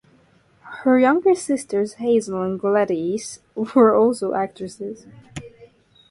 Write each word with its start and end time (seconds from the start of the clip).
Her 0.81 0.97
younger 0.97 1.35
sisters 1.35 1.93
Hazel 2.01 2.41
and 2.41 2.59
Gladys 2.59 3.41
were 3.55 3.93
also 3.95 4.33
actresses. 4.33 5.05